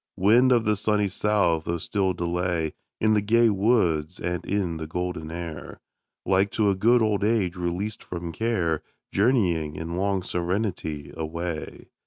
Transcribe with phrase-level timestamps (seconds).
[0.17, 1.67] Wind of the sunny south!
[1.67, 5.79] oh still delay In the gay woods and in the golden air,
[6.25, 11.91] Like to a good old age released from care, Journeying, in long serenity, away.